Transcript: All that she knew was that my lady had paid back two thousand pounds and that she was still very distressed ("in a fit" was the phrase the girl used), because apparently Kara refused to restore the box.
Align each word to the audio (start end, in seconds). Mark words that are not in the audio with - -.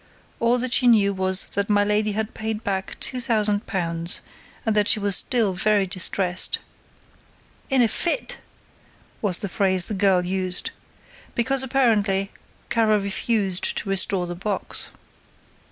All 0.39 0.57
that 0.57 0.73
she 0.73 0.87
knew 0.87 1.13
was 1.13 1.43
that 1.53 1.69
my 1.69 1.83
lady 1.83 2.13
had 2.13 2.33
paid 2.33 2.63
back 2.63 2.97
two 2.99 3.21
thousand 3.21 3.67
pounds 3.67 4.21
and 4.65 4.75
that 4.75 4.87
she 4.87 4.99
was 4.99 5.15
still 5.15 5.53
very 5.53 5.85
distressed 5.85 6.57
("in 7.69 7.83
a 7.83 7.87
fit" 7.87 8.39
was 9.21 9.37
the 9.37 9.47
phrase 9.47 9.85
the 9.85 9.93
girl 9.93 10.25
used), 10.25 10.71
because 11.35 11.61
apparently 11.61 12.31
Kara 12.71 12.97
refused 12.97 13.77
to 13.77 13.89
restore 13.89 14.25
the 14.25 14.33
box. 14.33 14.89